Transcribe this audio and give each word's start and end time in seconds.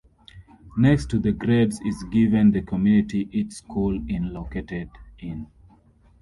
Next 0.79 1.11
to 1.11 1.19
the 1.19 1.31
grades 1.31 1.79
is 1.81 2.03
given 2.05 2.49
the 2.49 2.63
community 2.63 3.29
each 3.31 3.51
school 3.51 3.93
in 4.09 4.33
located 4.33 4.89
in. 5.19 5.45